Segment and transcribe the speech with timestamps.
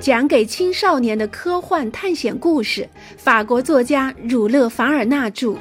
[0.00, 5.56] 讲给青少年的科幻探险故事，法国作家儒勒·凡尔纳著。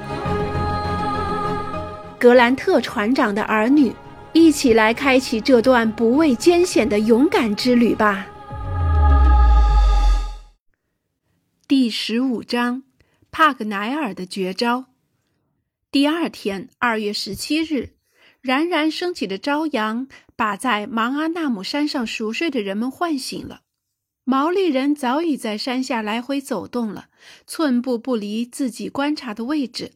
[2.19, 3.91] 格兰特船长的儿女，
[4.33, 8.27] 一起来开启这段不畏艰险的勇敢之旅吧。
[11.67, 12.83] 第十五章：
[13.31, 14.85] 帕格奈尔的绝招。
[15.91, 17.93] 第二天，二月十七日，
[18.41, 23.61] 冉冉升起的朝阳把在芒阿纳姆山上熟睡的人们唤醒了。
[24.29, 27.07] 毛利人早已在山下来回走动了，
[27.45, 29.93] 寸步不离自己观察的位置。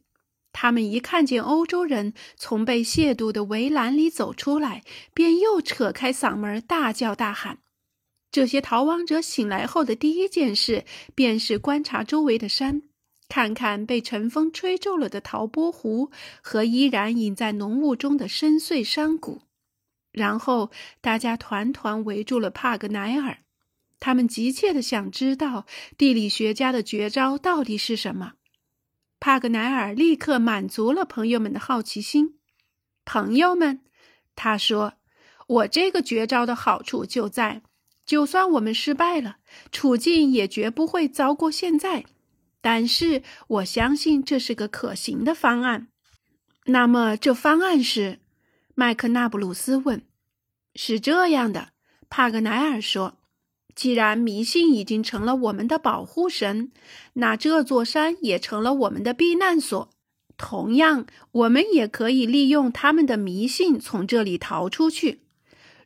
[0.53, 7.57] 他们一看见欧洲人从被亵渎的围栏里走出来，便又扯开嗓门大叫大喊。
[8.31, 12.83] 这些逃亡者醒来后的第一件事，便是观察周围的山，
[13.27, 16.09] 看看被晨风吹皱了的陶波湖
[16.41, 19.41] 和依然隐在浓雾中的深邃山谷。
[20.13, 23.39] 然后，大家团团围住了帕格奈尔。
[24.01, 25.65] 他们急切地想知道
[25.95, 28.33] 地理学家的绝招到底是什么。
[29.19, 32.39] 帕格奈尔立刻满足了朋友们的好奇心。
[33.05, 33.81] 朋友们，
[34.35, 34.95] 他说
[35.47, 37.61] ：“我这个绝招的好处就在，
[38.03, 39.37] 就算我们失败了，
[39.71, 42.03] 处境也绝不会糟过现在。
[42.59, 45.89] 但是我相信这是个可行的方案。”
[46.65, 48.19] 那么，这方案是？
[48.73, 50.01] 麦克纳布鲁斯问。
[50.73, 51.69] “是这样的。”
[52.09, 53.19] 帕格奈尔说。
[53.75, 56.71] 既然迷信已经成了我们的保护神，
[57.13, 59.89] 那这座山也成了我们的避难所。
[60.37, 65.21] 同样，我们也可以利用他们的迷信从这里逃出去。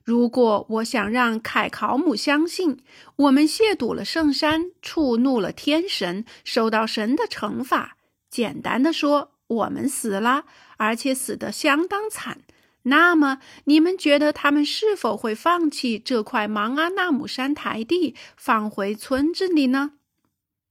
[0.04, 2.78] 如果我想让凯考姆相信
[3.16, 7.98] 我们亵渎了圣山，触怒了天神，受到神的惩罚，
[8.30, 10.46] 简单的说，我们死了，
[10.78, 12.42] 而且死得相当惨。
[12.88, 19.94] 那么，你们觉得他们是否会放弃这块芒阿纳姆山台地，放回村子里呢？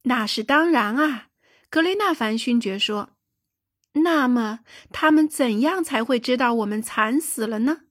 [0.03, 1.27] 那是当然啊，
[1.69, 3.09] 格雷纳凡勋爵说。
[3.93, 4.59] 那么，
[4.91, 7.81] 他们怎样才会知道我们惨死了呢？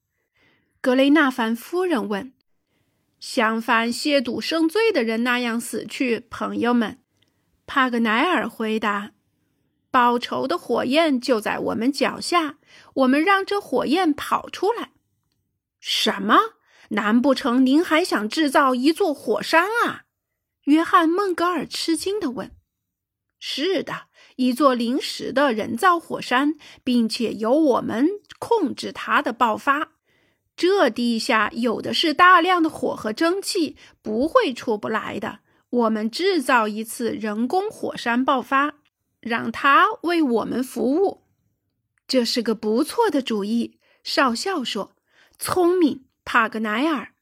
[0.81, 2.33] 格雷纳凡夫人问。
[3.21, 6.99] 像犯亵渎圣罪的人那样死去，朋友们，
[7.67, 9.13] 帕格奈尔回答。
[9.95, 12.59] 报仇的火焰就在我们脚下，
[12.95, 14.91] 我们让这火焰跑出来。
[15.79, 16.37] 什么？
[16.89, 20.07] 难不成您还想制造一座火山啊？
[20.65, 22.51] 约翰·孟格尔吃惊地问。
[23.39, 28.09] “是的，一座临时的人造火山，并且由我们
[28.41, 29.93] 控制它的爆发。
[30.57, 35.39] 这地下有的是大量的火和蒸汽，不会出不来的。
[35.71, 38.75] 我们制造一次人工火山爆发。”
[39.25, 41.23] 让他为我们服务，
[42.07, 43.79] 这是个不错的主意。
[44.03, 44.93] 少校说
[45.39, 47.13] ：“聪明，帕格奈尔。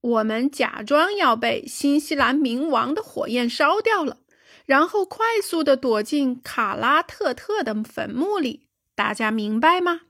[0.00, 4.18] 我们假装要被新西兰冥王的火焰烧掉了，
[4.66, 8.66] 然后快速的躲进卡拉特特的坟墓里。
[8.96, 10.00] 大家明白吗？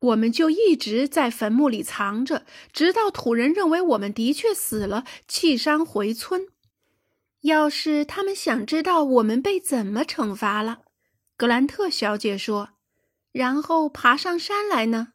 [0.00, 6.48] 我们就一直在坟墓里藏着，直到土人认为我们的确死了，弃山回村。”
[7.42, 10.82] 要是他们想知道我们被怎么惩罚了，
[11.36, 12.70] 格兰特小姐说，
[13.32, 15.14] 然后爬上山来呢？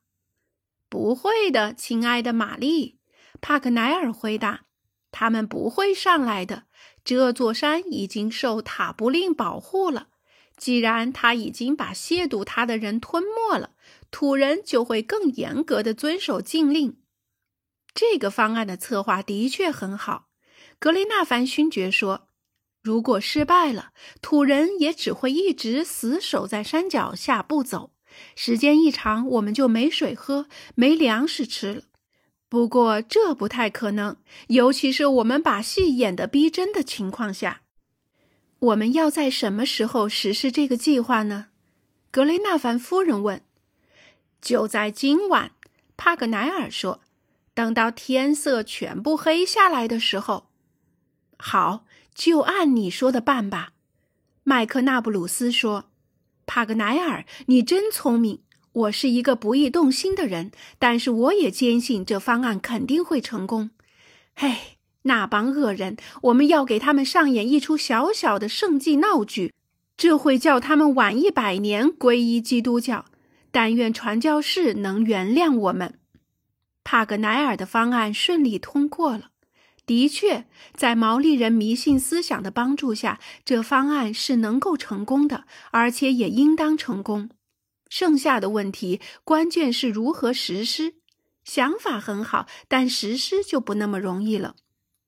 [0.89, 2.99] 不会的，亲爱的玛丽，
[3.41, 4.65] 帕克奈尔回答。
[5.11, 6.63] 他们不会上来的。
[7.03, 10.09] 这座山已经受塔布令保护了。
[10.57, 13.71] 既然他已经把亵渎他的人吞没了，
[14.11, 17.01] 土人就会更严格的遵守禁令。
[17.93, 20.26] 这个方案的策划的确很好。
[20.79, 22.27] 格雷纳凡勋爵说
[22.83, 27.91] ：“如果失败了，土人也只会一直死守在山脚下不走。
[28.35, 31.81] 时间一长，我们就没水喝，没粮食吃了。
[32.47, 34.17] 不过这不太可能，
[34.49, 37.61] 尤其是我们把戏演得逼真的情况下。
[38.59, 41.47] 我们要在什么时候实施这个计划呢？”
[42.11, 43.41] 格雷纳凡夫人问。
[44.39, 45.51] “就在今晚。”
[45.97, 47.01] 帕格奈尔说
[47.55, 50.45] ，“等到天色全部黑下来的时候。”
[51.37, 53.73] 好，就按你说的办吧，
[54.43, 55.85] 麦克纳布鲁斯说。
[56.45, 58.39] 帕格奈尔，你真聪明。
[58.71, 63.71] 我是一个不易动心的人，但是我也坚信这方案肯定会成功。
[64.35, 69.53] 嘿，那帮恶人，我们要给他们上演一出小小的圣迹闹剧，
[69.97, 73.05] 这会叫他们晚一百年皈依基督教。
[73.51, 75.99] 但愿传教士能原谅我们。
[76.83, 79.31] 帕格奈尔的方案顺利通过了。
[79.87, 80.45] 的确，
[80.75, 87.29] 在毛利人迷信思想的帮助下，这方案是能够成功的，而且也应当成功。
[87.89, 90.95] 剩下的问题，关键是如何实施。
[91.45, 94.57] 想法很好，但实施就不那么容易了。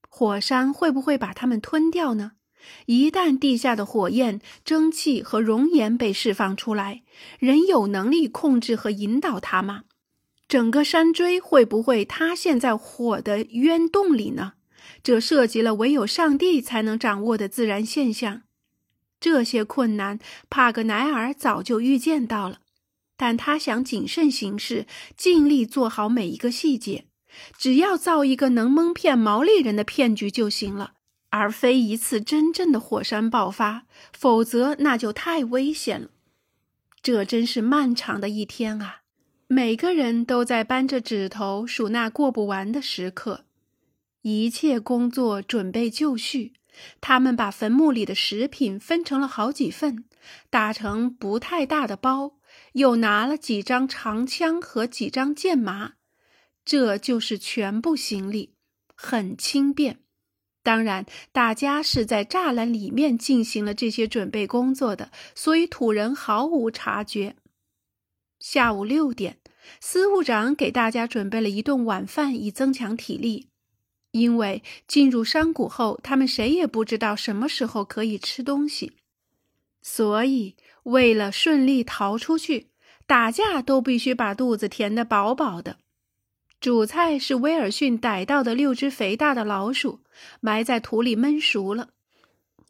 [0.07, 2.31] 火山会不会把它们吞掉呢？
[2.85, 7.03] 一旦地下的火焰、蒸汽和熔岩被释放出来，
[7.37, 9.83] 人有能力控制和引导它吗？
[10.47, 14.53] 整个山锥会不会塌陷在火的渊洞里呢？
[15.03, 18.43] 这涉及了唯有上帝才能掌握的自然现象。
[19.19, 22.59] 这些困难，帕格奈尔早就预见到了，
[23.17, 24.85] 但他想谨慎行事，
[25.17, 27.05] 尽力做好每一个细节。
[27.57, 30.93] 只要造一个能蒙骗毛利人的骗局就行了。
[31.31, 36.09] 而非一次真正的火山爆发，否则那就太危险了。
[37.03, 39.01] 这真是漫长的一天啊！
[39.45, 43.45] 每个人都在扳着指头数那过不完的时刻。
[44.21, 46.53] 一切工作准备就绪，
[46.99, 50.05] 他们把坟墓里的食品分成了好几份，
[50.49, 52.33] 打成不太大的包，
[52.73, 55.93] 又拿了几张长枪和几张箭麻。
[56.65, 58.55] 这就是全部行李，
[58.95, 59.99] 很轻便。
[60.61, 67.37] 当然，大家是在栅栏里面进行了这些准备工作的，所以土人毫无察觉。
[68.39, 69.39] 下午六点，
[69.79, 73.48] 司务长给大家准备了一顿晚饭，以增强体力。
[74.11, 78.93] 因为进入山谷后，他们谁也不知道什么时候可以吃东西，
[79.81, 82.67] 所以为了顺利逃出去，
[83.05, 85.77] 打架都必须把肚子填得饱饱的。
[86.59, 90.01] 主菜是威尔逊逮到的六只肥大的老鼠，
[90.41, 91.89] 埋在土里焖熟了。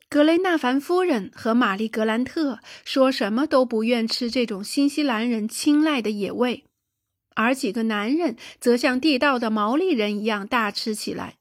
[0.10, 6.66] 格雷纳凡夫人和玛丽格兰特说什么都不愿吃这种新西兰人青睐的野味，
[7.40, 11.38] 而几个男人则像地道的毛利人一样大吃起来。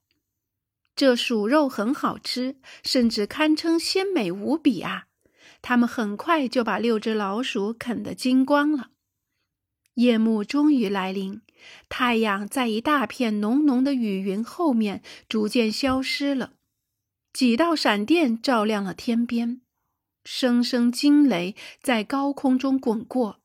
[0.95, 2.55] 这鼠肉很好吃，
[2.85, 5.07] 甚至堪称鲜美无比啊！
[5.61, 8.91] 他们很快就把六只老鼠啃得精光了。
[9.95, 11.41] 夜幕终于来临。
[11.89, 16.53] 太阳在一大片浓浓的雨云后面逐渐消失了，
[17.33, 19.59] 几道闪电照亮了天边，
[20.23, 23.41] 声声惊雷在高空中滚过。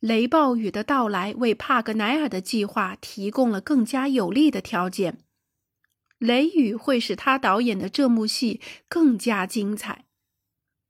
[0.00, 5.18] 雷暴雨的到来为帕格奈尔的计划提供了更加有利的条件。
[6.18, 10.04] 雷雨会使他导演的这幕戏更加精彩。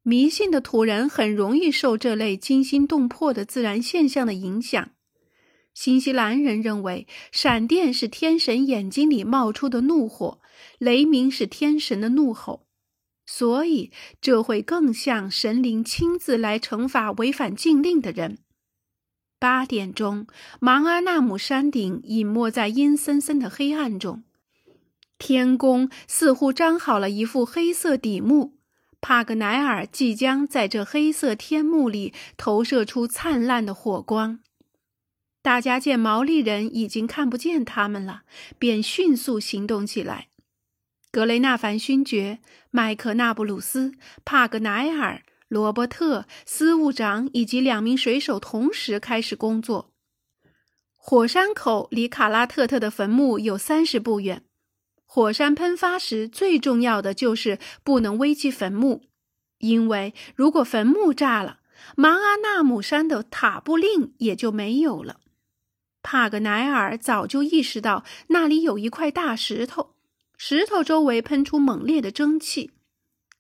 [0.03, 4.91] 迷信的土人很容易受这类惊心动魄的自然现象的影响。
[5.75, 10.41] 新西兰人认为，闪电是天神眼睛里冒出的怒火，
[10.79, 12.67] 雷鸣是天神的怒吼，
[13.27, 18.39] 所以这会更像神灵亲自来惩罚违反禁令的人。
[19.39, 20.27] 八点钟，
[20.59, 24.25] 芒阿纳姆山顶隐没在阴森森的黑暗中，
[25.17, 28.55] 天宫似乎张好了一副黑色底幕，
[29.01, 34.41] 帕格奈尔即将在这黑色天幕里投射出灿烂的火光。
[35.41, 38.23] 大家见毛利人已经看不见他们了，
[38.59, 40.27] 便迅速行动起来。
[41.13, 43.95] 格雷纳凡勋爵、麦克纳布鲁斯、
[44.25, 49.93] 帕格奈尔、罗伯特、司务长以及两名水手同时开始工作。
[50.95, 54.45] 火山口离卡拉特特的坟墓有三十步远。
[55.07, 59.05] 火山喷发时，最重要的就是不能危及坟墓，
[59.57, 61.61] 因为如果坟墓炸了，
[61.97, 65.21] 芒阿纳姆山的塔布令也就没有了。
[66.03, 69.95] 帕格奈尔早就意识到那里有一块大石头，
[70.37, 72.73] 石头周围喷出猛烈的蒸汽。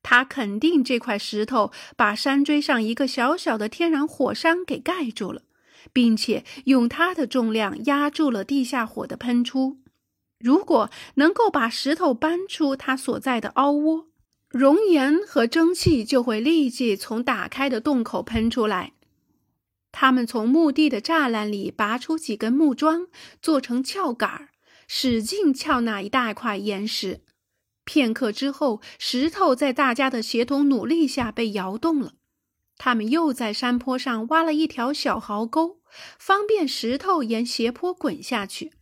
[0.03, 5.43] 他肯定这块石头把山锥上一个小小的天然火山给盖住了，
[5.93, 9.79] 并且用它的重量压住了地下火的喷出。
[10.39, 14.07] 如果能够把石头搬出它所在的凹窝，
[14.49, 18.93] 熔岩和蒸汽就会立即从打开的洞口喷出来。
[19.91, 23.09] 他们从墓地的栅栏里拔出几根木桩，
[23.43, 24.49] 做成撬杆，
[24.87, 27.23] 使劲撬那一大块岩石。
[27.89, 32.13] 片刻之后，石头在大家的协同努力下被摇动了。
[32.77, 35.79] 他们又在山坡上挖了一条小壕沟，
[36.19, 38.73] 方便石头沿斜坡滚下去。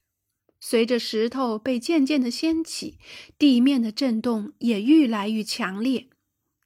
[0.59, 2.99] 随着石头被渐渐的掀起，
[3.39, 6.09] 地面的震动也愈来愈强烈。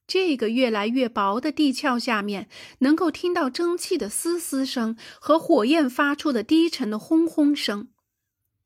[0.06, 7.88] 这个越来越薄的地壳下面，能够听到蒸汽的嘶嘶声和火焰发出的低沉的轰轰声。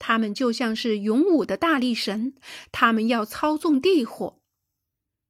[0.06, 2.34] 他们就像是勇武的大力神，
[2.70, 4.38] 他们要操纵地火。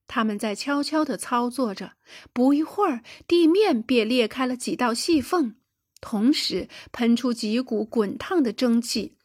[0.08, 1.92] 他们在悄悄地操作着，
[2.32, 5.54] 不一会儿，地面便裂开了几道细缝，
[6.00, 9.16] 同时喷出几股滚烫的蒸汽。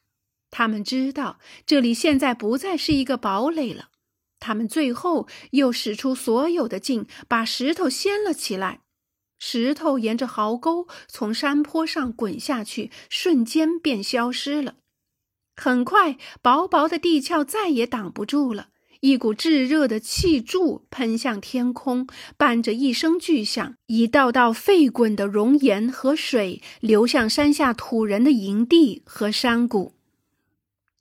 [0.51, 3.89] 他们知道，这里现在不再是一个堡垒了。
[4.39, 8.81] 他们最后又使出所有的劲，把石头掀了起来。
[9.39, 14.75] 石头沿着壕沟从山坡上滚下去，瞬间便消失了。
[15.59, 18.69] 很快，薄薄的地壳再也挡不住了，
[19.01, 29.93] 一股炙热的气柱喷向天空，伴着一声巨响，一道道沸滚的熔岩和水流向山下土人的营地和山谷。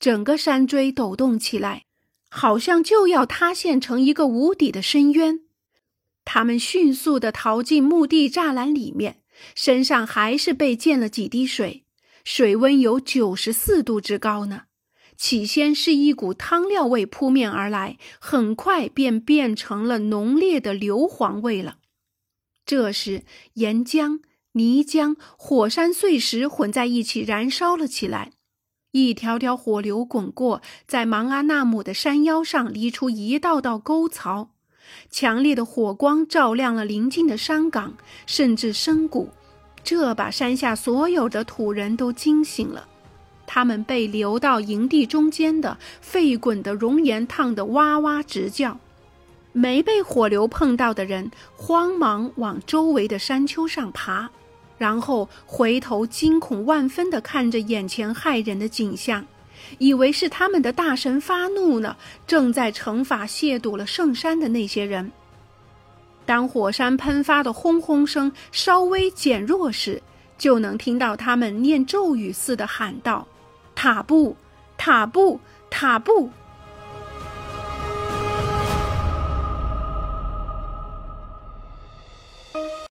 [0.00, 1.84] 整个山锥抖动起来，
[2.28, 5.40] 好像就要塌陷成一个无底的深渊。
[6.24, 9.22] 他们迅速地逃进墓地栅栏里面，
[9.54, 11.84] 身上还是被溅了几滴水，
[12.24, 14.62] 水温有九十四度之高呢。
[15.16, 21.78] 起先是一股汤料味扑面而来，很快便变成了浓烈的硫磺味了。
[22.64, 24.20] 这时，岩浆、
[24.52, 28.30] 泥浆、火山碎石混在一起燃烧了起来，
[28.92, 34.50] 一条条火流滚过，在芒阿纳姆的山腰上犁出一道道沟槽。
[35.10, 37.96] 强烈的火光照亮了邻近的山岗，
[38.26, 39.30] 甚至深谷，
[39.88, 42.86] 这把山下所有的土人都惊醒了。
[43.46, 48.78] 他们被流到营地中间的沸滚的熔岩烫得哇哇直叫，
[49.54, 54.28] 没被火流碰到的人慌忙往周围的山丘上爬，
[54.76, 59.24] 然后回头惊恐万分地看着眼前骇人的景象，
[59.78, 65.10] 以为是他们的大神发怒了，正在惩罚亵渎了圣山的那些人。
[66.28, 70.02] 当火山喷发的轰轰声稍微减弱时，
[70.36, 73.26] 就能听到他们念咒语似的喊道。
[73.74, 74.36] 塔布，
[74.76, 76.28] 塔布，塔布！